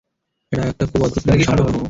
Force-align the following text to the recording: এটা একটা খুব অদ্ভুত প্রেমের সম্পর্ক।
এটা 0.51 0.63
একটা 0.67 0.85
খুব 0.85 0.99
অদ্ভুত 1.03 1.21
প্রেমের 1.23 1.45
সম্পর্ক। 1.47 1.75